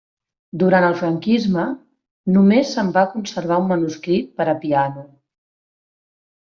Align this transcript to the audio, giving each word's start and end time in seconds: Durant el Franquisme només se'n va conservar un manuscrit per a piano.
Durant 0.61 0.85
el 0.87 0.95
Franquisme 1.01 1.65
només 2.37 2.73
se'n 2.77 2.91
va 2.97 3.05
conservar 3.13 3.61
un 3.65 3.71
manuscrit 3.75 4.35
per 4.41 4.53
a 4.57 4.61
piano. 4.67 5.09